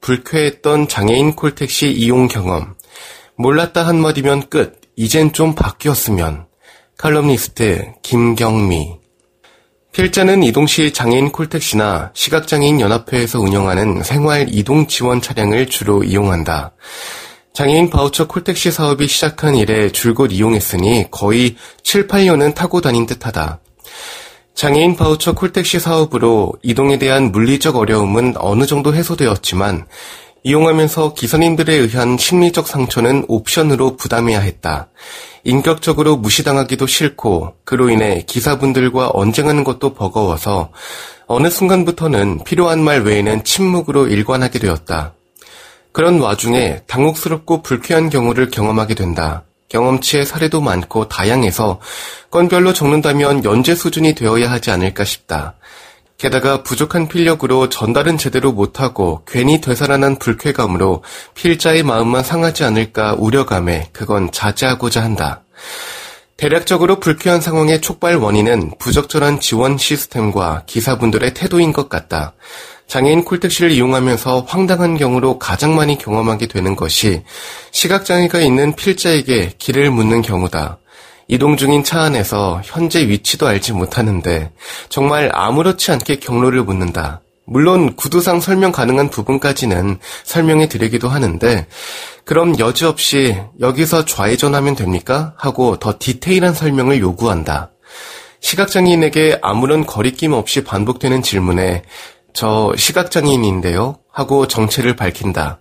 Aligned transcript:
불쾌했던 0.00 0.88
장애인 0.88 1.36
콜택시 1.36 1.90
이용 1.90 2.28
경험. 2.28 2.74
몰랐다 3.36 3.86
한마디면 3.86 4.48
끝. 4.48 4.80
이젠 4.96 5.32
좀 5.32 5.54
바뀌었으면. 5.54 6.46
칼럼니스트 6.98 7.92
김경미. 8.02 8.98
필자는 9.92 10.42
이동시 10.42 10.92
장애인 10.92 11.32
콜택시나 11.32 12.12
시각장애인 12.14 12.80
연합회에서 12.80 13.40
운영하는 13.40 14.02
생활 14.02 14.46
이동 14.48 14.86
지원 14.86 15.20
차량을 15.20 15.66
주로 15.66 16.04
이용한다. 16.04 16.72
장애인 17.52 17.90
바우처 17.90 18.28
콜택시 18.28 18.70
사업이 18.70 19.08
시작한 19.08 19.56
이래 19.56 19.90
줄곧 19.90 20.32
이용했으니 20.32 21.06
거의 21.10 21.56
7, 21.82 22.06
8년은 22.06 22.54
타고 22.54 22.80
다닌 22.80 23.06
듯하다. 23.06 23.60
장애인 24.60 24.94
바우처 24.94 25.32
콜택시 25.32 25.80
사업으로 25.80 26.52
이동에 26.62 26.98
대한 26.98 27.32
물리적 27.32 27.76
어려움은 27.76 28.34
어느 28.36 28.66
정도 28.66 28.94
해소되었지만 28.94 29.86
이용하면서 30.42 31.14
기사님들에 31.14 31.72
의한 31.76 32.18
심리적 32.18 32.68
상처는 32.68 33.24
옵션으로 33.26 33.96
부담해야 33.96 34.38
했다. 34.40 34.90
인격적으로 35.44 36.18
무시당하기도 36.18 36.86
싫고 36.86 37.54
그로 37.64 37.88
인해 37.88 38.22
기사분들과 38.26 39.12
언쟁하는 39.14 39.64
것도 39.64 39.94
버거워서 39.94 40.72
어느 41.26 41.48
순간부터는 41.48 42.44
필요한 42.44 42.84
말 42.84 43.00
외에는 43.00 43.44
침묵으로 43.44 44.08
일관하게 44.08 44.58
되었다. 44.58 45.14
그런 45.92 46.20
와중에 46.20 46.82
당혹스럽고 46.86 47.62
불쾌한 47.62 48.10
경우를 48.10 48.50
경험하게 48.50 48.94
된다. 48.94 49.44
경험치의 49.70 50.26
사례도 50.26 50.60
많고 50.60 51.08
다양해서 51.08 51.80
건별로 52.30 52.74
적는다면 52.74 53.44
연재 53.44 53.74
수준이 53.74 54.14
되어야 54.14 54.50
하지 54.50 54.70
않을까 54.70 55.04
싶다. 55.04 55.54
게다가 56.18 56.62
부족한 56.62 57.08
필력으로 57.08 57.70
전달은 57.70 58.18
제대로 58.18 58.52
못하고 58.52 59.22
괜히 59.26 59.62
되살아난 59.62 60.18
불쾌감으로 60.18 61.02
필자의 61.34 61.82
마음만 61.82 62.22
상하지 62.22 62.62
않을까 62.64 63.14
우려감에 63.18 63.88
그건 63.92 64.30
자제하고자 64.30 65.02
한다. 65.02 65.44
대략적으로 66.36 67.00
불쾌한 67.00 67.40
상황의 67.40 67.80
촉발 67.80 68.16
원인은 68.16 68.72
부적절한 68.78 69.40
지원 69.40 69.78
시스템과 69.78 70.64
기사분들의 70.66 71.32
태도인 71.32 71.72
것 71.72 71.88
같다. 71.88 72.34
장애인 72.90 73.22
콜택시를 73.22 73.70
이용하면서 73.70 74.46
황당한 74.48 74.96
경우로 74.96 75.38
가장 75.38 75.76
많이 75.76 75.96
경험하게 75.96 76.48
되는 76.48 76.74
것이 76.74 77.22
시각장애가 77.70 78.40
있는 78.40 78.74
필자에게 78.74 79.52
길을 79.58 79.92
묻는 79.92 80.22
경우다. 80.22 80.78
이동 81.28 81.56
중인 81.56 81.84
차 81.84 82.00
안에서 82.00 82.60
현재 82.64 83.06
위치도 83.06 83.46
알지 83.46 83.74
못하는데 83.74 84.50
정말 84.88 85.30
아무렇지 85.32 85.92
않게 85.92 86.16
경로를 86.16 86.64
묻는다. 86.64 87.20
물론 87.46 87.94
구두상 87.94 88.40
설명 88.40 88.72
가능한 88.72 89.10
부분까지는 89.10 90.00
설명해 90.24 90.68
드리기도 90.68 91.08
하는데 91.08 91.68
그럼 92.24 92.58
여지없이 92.58 93.36
여기서 93.60 94.04
좌회전하면 94.04 94.74
됩니까? 94.74 95.34
하고 95.36 95.76
더 95.76 95.94
디테일한 95.96 96.54
설명을 96.54 96.98
요구한다. 96.98 97.70
시각장애인에게 98.40 99.38
아무런 99.42 99.86
거리낌 99.86 100.32
없이 100.32 100.64
반복되는 100.64 101.22
질문에 101.22 101.82
저 102.32 102.72
시각장애인인데요? 102.76 103.96
하고 104.10 104.46
정체를 104.48 104.96
밝힌다. 104.96 105.60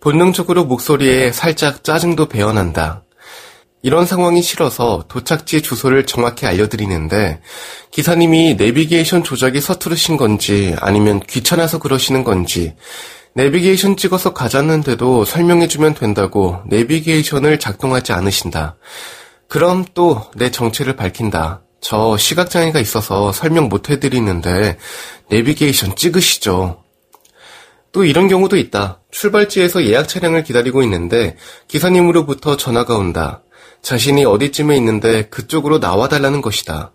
본능적으로 0.00 0.64
목소리에 0.64 1.32
살짝 1.32 1.84
짜증도 1.84 2.26
배어난다. 2.26 3.04
이런 3.82 4.04
상황이 4.04 4.42
싫어서 4.42 5.04
도착지 5.08 5.62
주소를 5.62 6.04
정확히 6.06 6.46
알려드리는데 6.46 7.40
기사님이 7.90 8.54
내비게이션 8.54 9.24
조작이 9.24 9.60
서투르신 9.60 10.16
건지 10.18 10.76
아니면 10.80 11.20
귀찮아서 11.20 11.78
그러시는 11.78 12.22
건지 12.24 12.74
내비게이션 13.34 13.96
찍어서 13.96 14.34
가졌는데도 14.34 15.24
설명해주면 15.24 15.94
된다고 15.94 16.58
내비게이션을 16.66 17.58
작동하지 17.58 18.12
않으신다. 18.12 18.76
그럼 19.48 19.84
또 19.94 20.30
내 20.36 20.50
정체를 20.50 20.94
밝힌다. 20.96 21.62
저 21.80 22.16
시각장애가 22.16 22.80
있어서 22.80 23.32
설명 23.32 23.68
못 23.68 23.90
해드리는데 23.90 24.78
내비게이션 25.28 25.96
찍으시죠. 25.96 26.82
또 27.92 28.04
이런 28.04 28.28
경우도 28.28 28.56
있다. 28.56 29.00
출발지에서 29.10 29.84
예약 29.86 30.08
차량을 30.08 30.44
기다리고 30.44 30.82
있는데 30.82 31.36
기사님으로부터 31.68 32.56
전화가 32.56 32.96
온다. 32.96 33.42
자신이 33.82 34.24
어디쯤에 34.24 34.76
있는데 34.76 35.28
그쪽으로 35.28 35.78
나와달라는 35.78 36.42
것이다. 36.42 36.92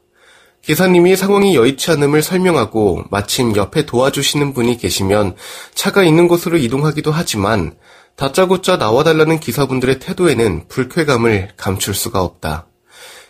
기사님이 0.61 1.15
상황이 1.15 1.55
여의치 1.55 1.91
않음을 1.91 2.21
설명하고 2.23 3.03
마침 3.11 3.55
옆에 3.55 3.85
도와주시는 3.85 4.53
분이 4.53 4.77
계시면 4.77 5.35
차가 5.75 6.03
있는 6.03 6.27
곳으로 6.27 6.57
이동하기도 6.57 7.11
하지만 7.11 7.75
다짜고짜 8.15 8.77
나와달라는 8.77 9.39
기사분들의 9.39 9.99
태도에는 9.99 10.67
불쾌감을 10.67 11.49
감출 11.57 11.93
수가 11.93 12.21
없다. 12.21 12.67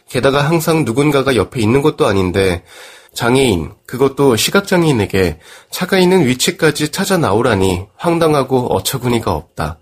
게다가 0.09 0.41
항상 0.41 0.85
누군가가 0.85 1.35
옆에 1.35 1.61
있는 1.61 1.81
것도 1.81 2.05
아닌데 2.07 2.63
장애인, 3.13 3.71
그것도 3.85 4.35
시각장애인에게 4.35 5.39
차가 5.71 5.97
있는 5.97 6.25
위치까지 6.25 6.91
찾아 6.91 7.17
나오라니 7.17 7.85
황당하고 7.95 8.73
어처구니가 8.75 9.31
없다. 9.31 9.79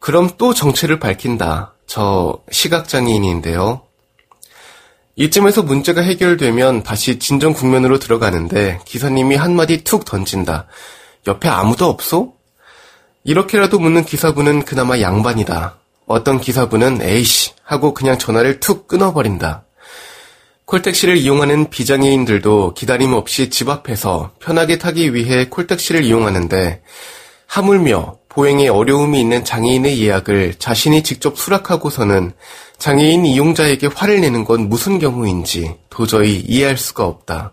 그럼 0.00 0.30
또 0.38 0.54
정체를 0.54 0.98
밝힌다. 0.98 1.74
저 1.86 2.38
시각장애인인데요. 2.50 3.82
이쯤에서 5.16 5.62
문제가 5.62 6.00
해결되면 6.00 6.82
다시 6.82 7.18
진정 7.18 7.52
국면으로 7.52 7.98
들어가는데 7.98 8.80
기사님이 8.84 9.36
한마디 9.36 9.84
툭 9.84 10.04
던진다. 10.04 10.66
옆에 11.28 11.48
아무도 11.48 11.86
없어? 11.86 12.32
이렇게라도 13.22 13.78
묻는 13.78 14.04
기사분은 14.04 14.64
그나마 14.64 15.00
양반이다. 15.00 15.78
어떤 16.06 16.40
기사분은 16.40 17.00
에이씨 17.00 17.53
하고 17.64 17.94
그냥 17.94 18.18
전화를 18.18 18.60
툭 18.60 18.86
끊어버린다. 18.86 19.64
콜택시를 20.66 21.16
이용하는 21.16 21.68
비장애인들도 21.70 22.74
기다림 22.74 23.12
없이 23.12 23.50
집 23.50 23.68
앞에서 23.68 24.32
편하게 24.38 24.78
타기 24.78 25.14
위해 25.14 25.48
콜택시를 25.48 26.04
이용하는데 26.04 26.82
하물며 27.46 28.16
보행에 28.28 28.68
어려움이 28.68 29.20
있는 29.20 29.44
장애인의 29.44 30.00
예약을 30.02 30.54
자신이 30.58 31.02
직접 31.02 31.38
수락하고서는 31.38 32.32
장애인 32.78 33.26
이용자에게 33.26 33.88
화를 33.94 34.20
내는 34.20 34.44
건 34.44 34.68
무슨 34.68 34.98
경우인지 34.98 35.76
도저히 35.88 36.40
이해할 36.40 36.76
수가 36.76 37.04
없다. 37.04 37.52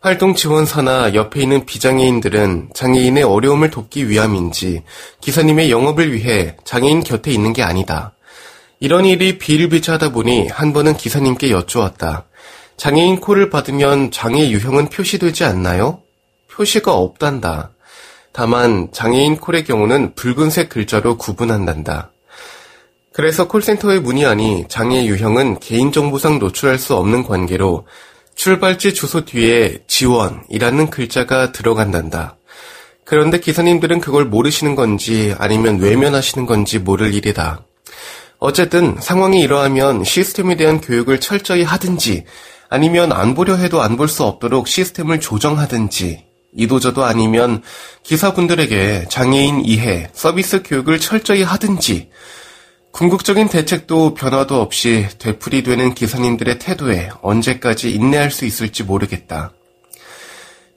활동 0.00 0.34
지원사나 0.34 1.14
옆에 1.14 1.42
있는 1.42 1.66
비장애인들은 1.66 2.70
장애인의 2.72 3.24
어려움을 3.24 3.70
돕기 3.70 4.08
위함인지 4.08 4.84
기사님의 5.20 5.72
영업을 5.72 6.12
위해 6.12 6.56
장애인 6.64 7.02
곁에 7.02 7.32
있는 7.32 7.52
게 7.52 7.64
아니다. 7.64 8.12
이런 8.80 9.04
일이 9.04 9.38
비일비재하다 9.38 10.12
보니 10.12 10.48
한 10.48 10.72
번은 10.72 10.96
기사님께 10.96 11.50
여쭈었다. 11.50 12.26
장애인 12.76 13.20
콜을 13.20 13.50
받으면 13.50 14.12
장애 14.12 14.50
유형은 14.50 14.88
표시되지 14.88 15.44
않나요? 15.44 16.02
표시가 16.52 16.94
없단다. 16.94 17.72
다만 18.32 18.88
장애인 18.92 19.38
콜의 19.38 19.64
경우는 19.64 20.14
붉은색 20.14 20.68
글자로 20.68 21.18
구분한단다. 21.18 22.12
그래서 23.12 23.48
콜센터에 23.48 23.98
문의하니 23.98 24.66
장애 24.68 25.04
유형은 25.06 25.58
개인정보상 25.58 26.38
노출할 26.38 26.78
수 26.78 26.94
없는 26.94 27.24
관계로 27.24 27.84
출발지 28.36 28.94
주소 28.94 29.24
뒤에 29.24 29.82
지원이라는 29.88 30.90
글자가 30.90 31.50
들어간단다. 31.50 32.36
그런데 33.04 33.40
기사님들은 33.40 34.00
그걸 34.00 34.26
모르시는 34.26 34.76
건지 34.76 35.34
아니면 35.38 35.80
외면하시는 35.80 36.46
건지 36.46 36.78
모를 36.78 37.12
일이다. 37.12 37.64
어쨌든 38.38 38.96
상황이 39.00 39.40
이러하면 39.40 40.04
시스템에 40.04 40.56
대한 40.56 40.80
교육을 40.80 41.20
철저히 41.20 41.62
하든지 41.64 42.24
아니면 42.70 43.12
안 43.12 43.34
보려 43.34 43.56
해도 43.56 43.82
안 43.82 43.96
볼 43.96 44.08
수 44.08 44.24
없도록 44.24 44.68
시스템을 44.68 45.20
조정하든지 45.20 46.24
이도저도 46.54 47.04
아니면 47.04 47.62
기사분들에게 48.04 49.06
장애인 49.10 49.64
이해, 49.64 50.08
서비스 50.12 50.62
교육을 50.62 50.98
철저히 50.98 51.42
하든지 51.42 52.10
궁극적인 52.92 53.48
대책도 53.48 54.14
변화도 54.14 54.60
없이 54.60 55.06
되풀이되는 55.18 55.94
기사님들의 55.94 56.58
태도에 56.58 57.10
언제까지 57.22 57.90
인내할 57.90 58.30
수 58.30 58.44
있을지 58.44 58.82
모르겠다. 58.82 59.52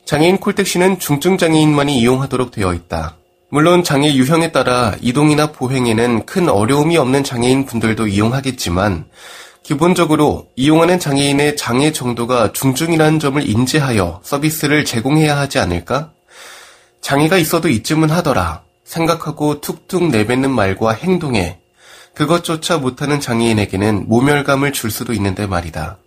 장애인 0.06 0.38
콜택시는 0.38 1.00
중증 1.00 1.38
장애인만이 1.38 2.00
이용하도록 2.00 2.52
되어 2.52 2.74
있다. 2.74 3.18
물론 3.54 3.84
장애 3.84 4.14
유형에 4.14 4.54
따라 4.54 4.96
이동이나 5.02 5.48
보행에는 5.52 6.26
큰 6.26 6.48
어려움이 6.48 6.96
없는 6.96 7.26
장애인 7.26 7.66
분들도 7.66 8.08
이용하겠지만 8.08 9.10
기본적으로 9.62 10.48
이용하는 10.56 11.00
장애인의 11.00 11.58
장애 11.58 11.92
정도가 11.92 12.54
중증이라는 12.54 13.20
점을 13.20 13.46
인지하여 13.46 14.22
서비스를 14.24 14.86
제공해야 14.86 15.38
하지 15.38 15.60
않을까? 15.60 16.14
장애가 17.02 17.38
있어도 17.38 17.68
있쯤은 17.68 18.10
하더라. 18.10 18.64
생각하고 18.86 19.60
툭툭 19.60 20.08
내뱉는 20.08 20.50
말과 20.50 20.94
행동에 20.94 21.60
그것조차 22.14 22.78
못하는 22.78 23.20
장애인에게는 23.20 24.08
모멸감을 24.08 24.72
줄 24.72 24.92
수도 24.92 25.12
있는데 25.12 25.46
말이다. 25.46 25.98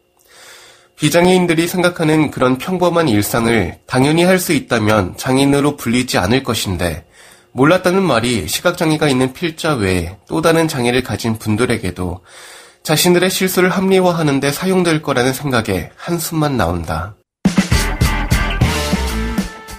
비장애인들이 0.97 1.69
생각하는 1.69 2.31
그런 2.31 2.57
평범한 2.57 3.09
일상을 3.09 3.81
당연히 3.87 4.25
할 4.25 4.39
수 4.39 4.55
있다면 4.55 5.19
장애인으로 5.19 5.77
불리지 5.77 6.17
않을 6.17 6.43
것인데 6.43 7.05
몰랐다는 7.57 8.03
말이 8.03 8.49
시각장애가 8.49 9.09
있는 9.09 9.33
필자 9.33 9.75
외에 9.75 10.17
또 10.29 10.43
다른 10.43 10.67
장애를 10.67 11.05
가진 11.05 11.39
분들에게도 11.39 12.21
자신들의 12.83 13.31
실수를 13.31 13.71
합리화하는데 13.71 14.51
사용될 14.51 15.03
거라는 15.03 15.33
생각에 15.33 15.91
한숨만 15.97 16.57
나온다. 16.57 17.15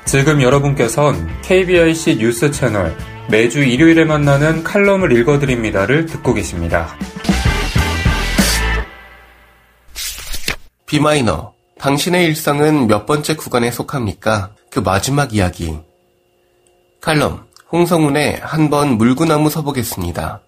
지금 0.05 0.41
여러분께선 0.41 1.41
KBIC 1.41 2.17
뉴스 2.17 2.49
채널 2.49 2.95
매주 3.29 3.61
일요일에 3.61 4.05
만나는 4.05 4.63
칼럼을 4.63 5.11
읽어드립니다를 5.11 6.05
듣고 6.05 6.33
계십니다. 6.33 6.95
비마이너, 10.85 11.53
당신의 11.79 12.25
일상은 12.25 12.87
몇 12.87 13.05
번째 13.05 13.35
구간에 13.35 13.69
속합니까? 13.69 14.51
그 14.71 14.79
마지막 14.79 15.33
이야기. 15.33 15.77
칼럼, 17.01 17.45
홍성운의 17.75 18.39
한번 18.41 18.97
물구나무 18.97 19.49
서보겠습니다. 19.49 20.39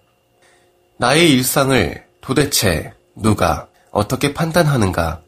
나의 0.96 1.30
일상을 1.30 2.02
도대체 2.22 2.94
누가 3.14 3.66
어떻게 3.90 4.32
판단하는가? 4.32 5.20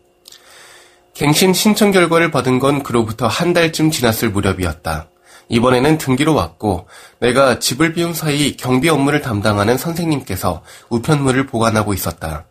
갱신 1.13 1.53
신청 1.53 1.91
결과를 1.91 2.31
받은 2.31 2.59
건 2.59 2.83
그로부터 2.83 3.27
한 3.27 3.53
달쯤 3.53 3.91
지났을 3.91 4.31
무렵이었다. 4.31 5.09
이번에는 5.51 5.99
등기로 5.99 6.35
왔고 6.35 6.89
내가 7.19 7.59
집을 7.59 7.93
비운 7.93 8.15
사이 8.15 8.57
경비 8.57 8.89
업무를 8.89 9.21
담당하는 9.21 9.77
선생님께서 9.77 10.63
우편물을 10.89 11.49
보관하고 11.49 11.93
있었다. 11.93 12.47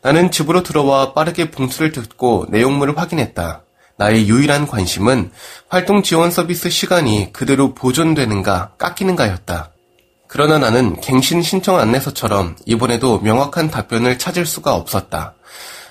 나는 0.00 0.30
집으로 0.30 0.62
들어와 0.62 1.12
빠르게 1.12 1.50
봉투를 1.50 1.92
듣고 1.92 2.46
내용물을 2.48 2.96
확인했다. 2.96 3.62
나의 4.00 4.28
유일한 4.28 4.66
관심은 4.66 5.30
활동 5.68 6.02
지원 6.02 6.30
서비스 6.30 6.70
시간이 6.70 7.34
그대로 7.34 7.74
보존되는가 7.74 8.72
깎이는가였다. 8.78 9.72
그러나 10.26 10.58
나는 10.58 10.98
갱신 11.02 11.42
신청 11.42 11.78
안내서처럼 11.78 12.56
이번에도 12.64 13.18
명확한 13.20 13.70
답변을 13.70 14.18
찾을 14.18 14.46
수가 14.46 14.74
없었다. 14.74 15.34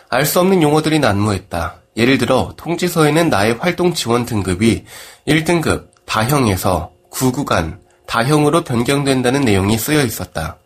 알 0.09 0.25
수 0.25 0.39
없는 0.39 0.63
용어들이 0.63 0.97
난무했다. 0.97 1.75
예를 1.97 2.17
들어 2.17 2.53
통지서에는 2.57 3.29
나의 3.29 3.57
활동 3.59 3.94
지원 3.94 4.25
등급이 4.25 4.85
1등급 5.27 5.89
다형에서 6.07 6.91
9구간 7.12 7.77
다형으로 8.07 8.63
변경된다는 8.63 9.41
내용이 9.41 9.77
쓰여 9.77 10.03
있었다. 10.03 10.57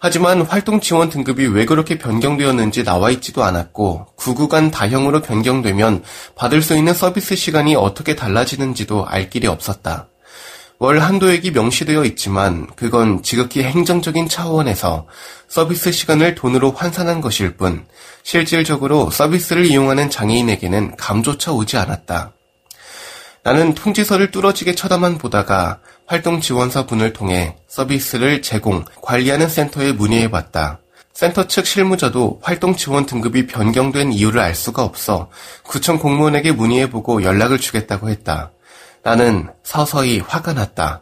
하지만 0.00 0.42
활동 0.42 0.80
지원 0.80 1.10
등급이 1.10 1.46
왜 1.46 1.64
그렇게 1.64 1.98
변경되었는지 1.98 2.84
나와 2.84 3.10
있지도 3.10 3.42
않았고 3.42 4.06
9구간 4.16 4.70
다형으로 4.70 5.22
변경되면 5.22 6.04
받을 6.36 6.62
수 6.62 6.76
있는 6.76 6.94
서비스 6.94 7.34
시간이 7.34 7.74
어떻게 7.74 8.14
달라지는지도 8.14 9.06
알 9.06 9.28
길이 9.28 9.46
없었다. 9.46 10.08
월 10.80 11.00
한도액이 11.00 11.50
명시되어 11.50 12.04
있지만 12.04 12.68
그건 12.76 13.24
지극히 13.24 13.64
행정적인 13.64 14.28
차원에서 14.28 15.08
서비스 15.48 15.90
시간을 15.90 16.36
돈으로 16.36 16.70
환산한 16.70 17.20
것일 17.20 17.56
뿐 17.56 17.84
실질적으로 18.22 19.10
서비스를 19.10 19.66
이용하는 19.66 20.08
장애인에게는 20.08 20.94
감조차 20.96 21.52
오지 21.52 21.76
않았다. 21.76 22.37
나는 23.48 23.72
통지서를 23.72 24.30
뚫어지게 24.30 24.74
쳐다만 24.74 25.16
보다가 25.16 25.78
활동 26.04 26.38
지원사 26.38 26.84
분을 26.84 27.14
통해 27.14 27.56
서비스를 27.66 28.42
제공, 28.42 28.84
관리하는 29.00 29.48
센터에 29.48 29.92
문의해 29.92 30.30
봤다. 30.30 30.80
센터 31.14 31.46
측 31.46 31.64
실무자도 31.64 32.40
활동 32.42 32.76
지원 32.76 33.06
등급이 33.06 33.46
변경된 33.46 34.12
이유를 34.12 34.38
알 34.38 34.54
수가 34.54 34.84
없어 34.84 35.30
구청 35.62 35.98
공무원에게 35.98 36.52
문의해보고 36.52 37.22
연락을 37.22 37.56
주겠다고 37.56 38.10
했다. 38.10 38.50
나는 39.02 39.48
서서히 39.62 40.18
화가 40.18 40.52
났다. 40.52 41.00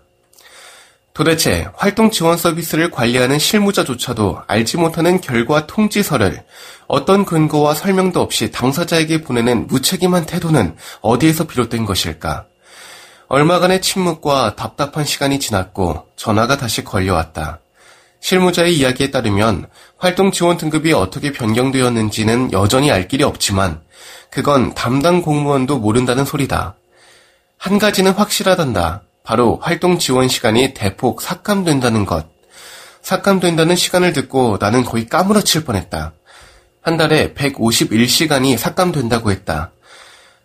도대체 1.17 1.67
활동 1.75 2.11
지원 2.11 2.37
서비스를 2.37 2.91
관리하는 2.91 3.39
실무자조차도 3.39 4.43
알지 4.47 4.77
못하는 4.77 5.19
결과 5.19 5.67
통지서를 5.67 6.45
어떤 6.89 7.25
근거와 7.25 7.73
설명도 7.73 8.21
없이 8.21 8.51
당사자에게 8.51 9.23
보내는 9.23 9.67
무책임한 9.67 10.27
태도는 10.27 10.77
어디에서 11.01 11.47
비롯된 11.47 11.87
것일까? 11.87 12.45
얼마간의 13.29 13.81
침묵과 13.81 14.57
답답한 14.57 15.07
시간이 15.07 15.41
지났고 15.41 16.05
전화가 16.17 16.59
다시 16.59 16.85
걸려왔다. 16.85 17.61
실무자의 18.21 18.77
이야기에 18.77 19.11
따르면 19.11 19.69
활동 19.97 20.31
지원 20.33 20.59
등급이 20.59 20.93
어떻게 20.93 21.33
변경되었는지는 21.33 22.53
여전히 22.53 22.91
알 22.91 23.09
길이 23.09 23.25
없지만 23.25 23.81
그건 24.31 24.75
담당 24.75 25.23
공무원도 25.23 25.79
모른다는 25.79 26.27
소리다. 26.27 26.77
한 27.57 27.79
가지는 27.79 28.12
확실하단다. 28.12 29.06
바로 29.26 29.58
활동 29.61 29.99
지원 29.99 30.28
시간이 30.28 30.73
대폭 30.73 31.20
삭감된다는 31.20 32.06
것. 32.06 32.26
삭감된다는 33.02 33.75
시간을 33.75 34.12
듣고 34.12 34.56
나는 34.61 34.84
거의 34.84 35.08
까무러칠 35.08 35.64
뻔했다. 35.64 36.12
한 36.80 36.97
달에 36.97 37.35
151시간이 37.35 38.56
삭감된다고 38.56 39.33
했다. 39.33 39.73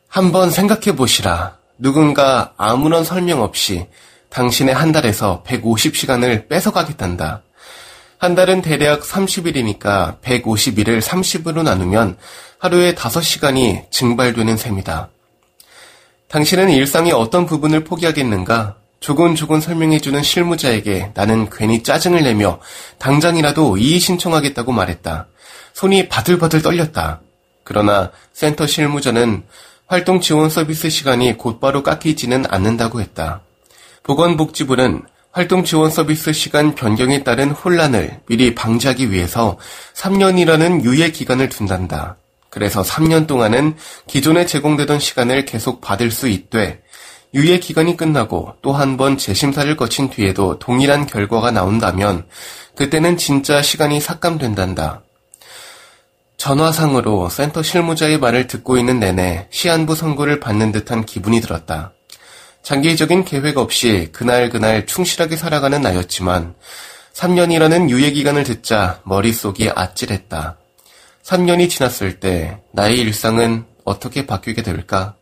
한번 0.07 0.50
생각해 0.50 0.95
보시라. 0.95 1.57
누군가 1.77 2.53
아무런 2.57 3.03
설명 3.03 3.43
없이 3.43 3.88
당신의 4.29 4.73
한 4.73 4.91
달에서 4.91 5.43
150시간을 5.45 6.47
뺏어가겠단다. 6.47 7.43
한 8.17 8.33
달은 8.33 8.63
대략 8.63 9.01
30일이니까 9.01 10.21
151을 10.21 11.01
30으로 11.01 11.61
나누면 11.61 12.17
하루에 12.57 12.95
5시간이 12.95 13.91
증발되는 13.91 14.57
셈이다. 14.57 15.09
당신은 16.31 16.69
일상의 16.69 17.11
어떤 17.11 17.45
부분을 17.45 17.83
포기하겠는가? 17.83 18.77
조곤조곤 19.01 19.59
설명해주는 19.59 20.23
실무자에게 20.23 21.11
나는 21.13 21.50
괜히 21.50 21.83
짜증을 21.83 22.23
내며 22.23 22.61
당장이라도 23.00 23.75
이의 23.77 24.00
신청하겠다고 24.00 24.71
말했다. 24.71 25.27
손이 25.73 26.07
바들바들 26.07 26.61
떨렸다. 26.61 27.19
그러나 27.65 28.11
센터 28.31 28.65
실무자는 28.65 29.43
활동 29.88 30.21
지원 30.21 30.50
서비스 30.50 30.89
시간이 30.89 31.38
곧바로 31.38 31.83
깎이지는 31.83 32.45
않는다고 32.47 33.01
했다. 33.01 33.41
보건복지부는 34.03 35.01
활동 35.33 35.65
지원 35.65 35.91
서비스 35.91 36.31
시간 36.31 36.75
변경에 36.75 37.25
따른 37.25 37.51
혼란을 37.51 38.21
미리 38.27 38.55
방지하기 38.55 39.11
위해서 39.11 39.57
3년이라는 39.95 40.85
유예 40.85 41.11
기간을 41.11 41.50
둔단다. 41.50 42.15
그래서 42.51 42.84
3년 42.84 43.25
동안은 43.27 43.77
기존에 44.08 44.46
제공되던 44.46 45.00
시간을 45.00 45.46
계속 45.46 45.81
받을 45.81 46.12
수 46.12 46.27
있되 46.27 46.81
유예 47.34 47.60
기간이 47.60 47.96
끝나고 47.96 48.55
또 48.62 48.74
한 48.74 48.98
번 48.98 49.17
재심사를 49.17 49.74
거친 49.77 50.10
뒤에도 50.10 50.60
동일한 50.60 51.05
결과가 51.08 51.50
나온다면 51.51 52.27
그때는 52.75 53.15
진짜 53.17 53.62
시간이 53.62 54.01
삭감된단다. 54.01 55.01
전화상으로 56.38 57.29
센터 57.29 57.63
실무자의 57.63 58.20
말을 58.20 58.48
듣고 58.48 58.77
있는 58.77 59.00
내내 59.00 59.48
시한부 59.51 59.96
선고를 59.96 60.39
받는 60.39 60.72
듯한 60.74 61.05
기분이 61.05 61.39
들었다. 61.39 61.93
장기적인 62.63 63.25
계획 63.25 63.58
없이 63.58 64.10
그날 64.12 64.50
그날 64.50 64.86
충실하게 64.86 65.38
살아가는 65.38 65.81
나였지만 65.81 66.55
3년이라는 67.13 67.89
유예 67.89 68.12
기간을 68.12 68.43
듣자 68.43 69.01
머릿속이 69.05 69.70
아찔했다. 69.74 70.58
3년이 71.23 71.69
지났을 71.69 72.19
때 72.19 72.61
나의 72.73 72.99
일상은 72.99 73.65
어떻게 73.85 74.25
바뀌게 74.25 74.63
될까? 74.63 75.15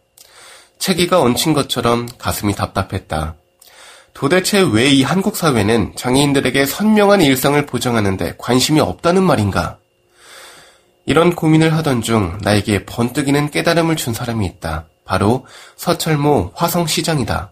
체기가 0.78 1.22
얹힌 1.22 1.54
것처럼 1.54 2.08
가슴이 2.18 2.56
답답했다. 2.56 3.36
도대체 4.14 4.60
왜 4.60 4.92
이 4.92 5.04
한국 5.04 5.36
사회는 5.38 5.94
장애인들에게 5.96 6.66
선명한 6.66 7.22
일상을 7.22 7.64
보장하는데 7.66 8.36
관심이 8.38 8.80
없다는 8.80 9.24
말인가? 9.24 9.78
이런 11.06 11.36
고민을 11.36 11.74
하던 11.76 12.02
중 12.02 12.38
나에게 12.42 12.86
번뜩이는 12.86 13.52
깨달음을 13.52 13.96
준 13.96 14.14
사람이 14.14 14.46
있다. 14.46 14.88
바로 15.06 15.46
서철모 15.76 16.52
화성시장이다. 16.56 17.52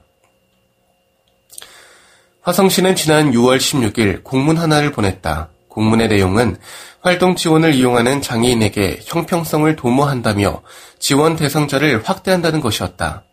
화성시는 2.41 2.95
지난 2.95 3.31
6월 3.31 3.57
16일 3.57 4.23
공문 4.23 4.57
하나를 4.57 4.91
보냈다. 4.91 5.49
공문의 5.77 6.07
내용은 6.07 6.57
활동 7.01 7.35
지원을 7.35 7.75
이용하는 7.75 8.23
장애인에게 8.23 9.01
형평성을 9.05 9.75
도모한다며 9.75 10.63
지원 10.97 11.35
대상자를 11.35 12.01
확대한다는 12.03 12.61
것이었다. 12.61 13.25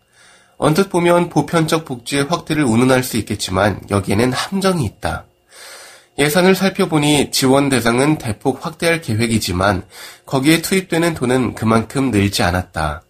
언뜻 0.57 0.89
보면 0.89 1.29
보편적 1.29 1.85
복지의 1.85 2.25
확대를 2.25 2.63
운운할 2.63 3.01
수 3.01 3.17
있겠지만 3.17 3.81
여기에는 3.89 4.31
함정이 4.31 4.85
있다. 4.85 5.25
예산을 6.19 6.53
살펴보니 6.53 7.31
지원 7.31 7.69
대상은 7.69 8.19
대폭 8.19 8.63
확대할 8.63 9.01
계획이지만 9.01 9.83
거기에 10.27 10.61
투입되는 10.61 11.15
돈은 11.15 11.55
그만큼 11.55 12.11
늘지 12.11 12.43
않았다. 12.43 13.01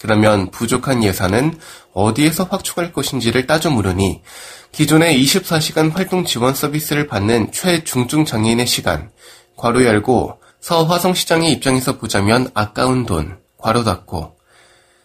그러면 0.00 0.50
부족한 0.50 1.04
예산은 1.04 1.56
어디에서 1.92 2.44
확충할 2.44 2.92
것인지를 2.92 3.46
따져 3.46 3.70
물으니 3.70 4.22
기존의 4.72 5.20
24시간 5.22 5.92
활동 5.92 6.24
지원 6.24 6.54
서비스를 6.54 7.06
받는 7.06 7.52
최중증 7.52 8.24
장애인의 8.24 8.66
시간, 8.66 9.10
괄호 9.56 9.84
열고 9.84 10.38
서화성시장의 10.60 11.52
입장에서 11.52 11.98
보자면 11.98 12.50
아까운 12.54 13.06
돈, 13.06 13.38
괄호 13.58 13.84
닫고 13.84 14.36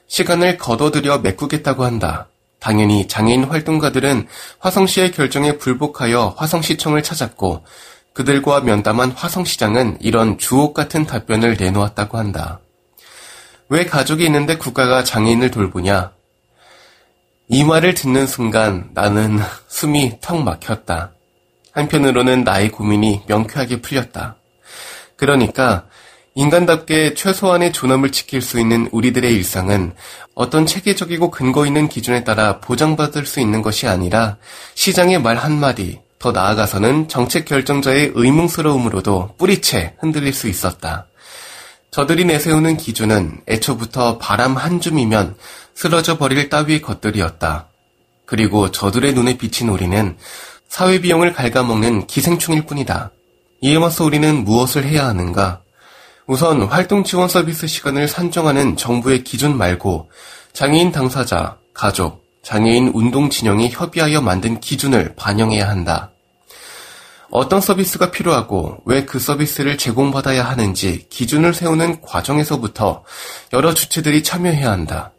시간을 0.07 0.57
걷어들여 0.57 1.19
메꾸겠다고 1.19 1.83
한다. 1.83 2.29
당연히 2.59 3.07
장애인 3.07 3.43
활동가들은 3.43 4.27
화성시의 4.59 5.11
결정에 5.11 5.57
불복하여 5.57 6.35
화성시청을 6.37 7.03
찾았고 7.03 7.63
그들과 8.13 8.61
면담한 8.61 9.11
화성시장은 9.11 9.97
이런 9.99 10.37
주옥 10.37 10.73
같은 10.73 11.05
답변을 11.05 11.57
내놓았다고 11.59 12.17
한다. 12.17 12.59
왜 13.67 13.85
가족이 13.85 14.23
있는데 14.25 14.57
국가가 14.57 15.03
장애인을 15.03 15.51
돌보냐? 15.51 16.14
이 17.47 17.63
말을 17.63 17.93
듣는 17.93 18.25
순간 18.25 18.89
나는 18.93 19.39
숨이 19.67 20.17
턱 20.19 20.41
막혔다. 20.43 21.11
한편으로는 21.71 22.43
나의 22.43 22.69
고민이 22.69 23.23
명쾌하게 23.27 23.81
풀렸다. 23.81 24.37
그러니까 25.15 25.85
인간답게 26.33 27.13
최소한의 27.13 27.71
존엄을 27.71 28.11
지킬 28.11 28.41
수 28.41 28.59
있는 28.59 28.89
우리들의 28.91 29.31
일상은 29.31 29.93
어떤 30.33 30.65
체계적이고 30.65 31.31
근거 31.31 31.65
있는 31.65 31.87
기준에 31.87 32.23
따라 32.23 32.59
보장받을 32.59 33.25
수 33.25 33.39
있는 33.39 33.61
것이 33.61 33.87
아니라 33.87 34.37
시장의 34.73 35.21
말 35.21 35.37
한마디, 35.37 36.01
더 36.17 36.31
나아가서는 36.31 37.07
정책 37.07 37.45
결정자의 37.45 38.11
의문스러움으로도 38.15 39.35
뿌리채 39.37 39.93
흔들릴 39.99 40.33
수 40.33 40.47
있었다. 40.47 41.05
저들이 41.91 42.25
내세우는 42.25 42.75
기준은 42.75 43.41
애초부터 43.47 44.17
바람 44.17 44.57
한 44.57 44.81
줌이면 44.81 45.35
쓰러져 45.75 46.17
버릴 46.17 46.49
따위의 46.49 46.81
것들이었다. 46.81 47.67
그리고 48.25 48.71
저들의 48.71 49.13
눈에 49.13 49.37
비친 49.37 49.69
우리는 49.69 50.17
사회 50.67 50.99
비용을 50.99 51.33
갉아먹는 51.33 52.07
기생충일 52.07 52.65
뿐이다. 52.65 53.11
이에 53.61 53.77
맞서 53.77 54.03
우리는 54.03 54.43
무엇을 54.43 54.85
해야 54.85 55.05
하는가? 55.07 55.61
우선 56.27 56.63
활동 56.63 57.03
지원 57.03 57.27
서비스 57.29 57.67
시간을 57.67 58.07
산정하는 58.07 58.77
정부의 58.77 59.23
기준 59.23 59.57
말고 59.57 60.09
장애인 60.53 60.91
당사자, 60.91 61.57
가족, 61.73 62.23
장애인 62.41 62.91
운동 62.93 63.29
진영이 63.29 63.69
협의하여 63.69 64.21
만든 64.21 64.59
기준을 64.59 65.13
반영해야 65.15 65.67
한다. 65.69 66.11
어떤 67.29 67.59
서비스가 67.59 68.11
필요하고 68.11 68.77
왜 68.85 69.05
그 69.05 69.19
서비스를 69.19 69.77
제공받아야 69.77 70.43
하는지 70.43 71.05
기준을 71.09 71.53
세우는 71.53 72.01
과정에서부터 72.01 73.03
여러 73.53 73.73
주체들이 73.73 74.23
참여해야 74.23 74.71
한다. 74.71 75.11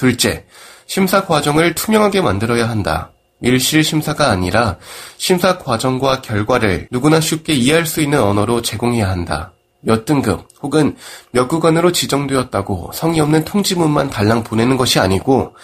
둘째, 0.00 0.46
심사 0.86 1.26
과정을 1.26 1.74
투명하게 1.74 2.22
만들어야 2.22 2.70
한다. 2.70 3.12
밀실 3.40 3.84
심사가 3.84 4.30
아니라 4.30 4.78
심사 5.18 5.58
과정과 5.58 6.22
결과를 6.22 6.88
누구나 6.90 7.20
쉽게 7.20 7.52
이해할 7.52 7.84
수 7.84 8.00
있는 8.00 8.22
언어로 8.22 8.62
제공해야 8.62 9.10
한다. 9.10 9.52
몇 9.82 10.06
등급 10.06 10.48
혹은 10.62 10.96
몇 11.32 11.48
구간으로 11.48 11.92
지정되었다고 11.92 12.92
성의 12.94 13.20
없는 13.20 13.44
통지문만 13.44 14.08
달랑 14.08 14.42
보내는 14.42 14.78
것이 14.78 14.98
아니고 14.98 15.54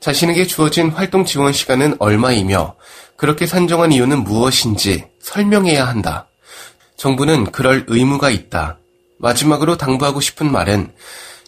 자신에게 0.00 0.48
주어진 0.48 0.90
활동 0.90 1.24
지원 1.24 1.52
시간은 1.52 1.98
얼마이며 2.00 2.74
그렇게 3.16 3.46
산정한 3.46 3.92
이유는 3.92 4.24
무엇인지 4.24 5.04
설명해야 5.20 5.86
한다. 5.86 6.26
정부는 6.96 7.52
그럴 7.52 7.84
의무가 7.86 8.30
있다. 8.30 8.78
마지막으로 9.20 9.76
당부하고 9.76 10.20
싶은 10.20 10.50
말은 10.50 10.92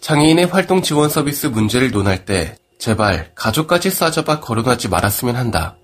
장애인의 0.00 0.46
활동 0.46 0.82
지원 0.82 1.10
서비스 1.10 1.46
문제를 1.46 1.90
논할 1.90 2.24
때 2.24 2.56
제발 2.78 3.32
가족까지 3.34 3.90
싸잡아 3.90 4.40
거론하지 4.40 4.88
말았으면 4.88 5.36
한다. 5.36 5.76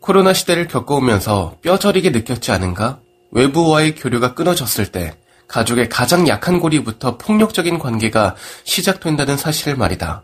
코로나 0.00 0.32
시대를 0.32 0.68
겪어오면서 0.68 1.56
뼈저리게 1.62 2.10
느꼈지 2.10 2.52
않은가? 2.52 3.00
외부와의 3.30 3.94
교류가 3.94 4.34
끊어졌을 4.34 4.86
때 4.86 5.16
가족의 5.48 5.88
가장 5.88 6.28
약한 6.28 6.60
고리부터 6.60 7.16
폭력적인 7.16 7.78
관계가 7.78 8.36
시작된다는 8.64 9.36
사실을 9.38 9.76
말이다. 9.76 10.22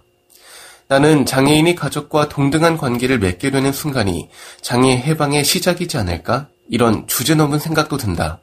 나는 0.86 1.24
장애인이 1.24 1.74
가족과 1.74 2.28
동등한 2.28 2.76
관계를 2.76 3.18
맺게 3.18 3.50
되는 3.50 3.72
순간이 3.72 4.28
장애 4.60 4.98
해방의 4.98 5.44
시작이지 5.44 5.96
않을까? 5.96 6.48
이런 6.68 7.06
주제 7.06 7.34
넘은 7.34 7.58
생각도 7.58 7.96
든다. 7.96 8.40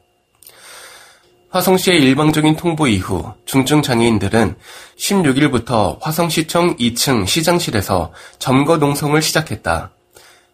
화성시의 1.52 2.00
일방적인 2.00 2.56
통보 2.56 2.86
이후 2.86 3.34
중증 3.44 3.82
장애인들은 3.82 4.56
16일부터 4.96 5.98
화성시청 6.00 6.76
2층 6.78 7.26
시장실에서 7.26 8.12
점거 8.38 8.78
농성을 8.78 9.20
시작했다. 9.20 9.90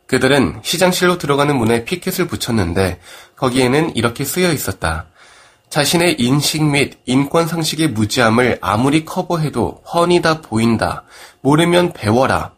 그들은 0.09 0.59
시장실로 0.65 1.17
들어가는 1.19 1.57
문에 1.57 1.85
피켓을 1.85 2.27
붙였는데 2.27 2.99
거기에는 3.37 3.95
이렇게 3.95 4.25
쓰여 4.25 4.53
있었다. 4.53 5.07
자신의 5.71 6.17
인식 6.19 6.65
및 6.65 6.99
인권 7.07 7.47
상식의 7.47 7.89
무지함을 7.91 8.59
아무리 8.61 9.05
커버해도 9.05 9.83
훤히 9.95 10.21
다 10.21 10.41
보인다. 10.41 11.05
모르면 11.43 11.93
배워라. 11.93 12.53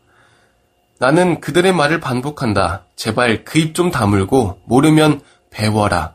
나는 0.98 1.40
그들의 1.40 1.74
말을 1.74 2.00
반복한다. 2.00 2.86
제발 2.96 3.44
그 3.44 3.58
입 3.58 3.74
좀 3.74 3.90
다물고 3.90 4.60
모르면 4.64 5.20
배워라. 5.50 6.14